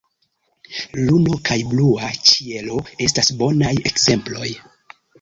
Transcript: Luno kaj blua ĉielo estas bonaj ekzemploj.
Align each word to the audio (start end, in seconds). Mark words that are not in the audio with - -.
Luno 1.09 1.35
kaj 1.51 1.59
blua 1.75 2.11
ĉielo 2.31 2.83
estas 3.09 3.33
bonaj 3.45 3.79
ekzemploj. 3.95 4.55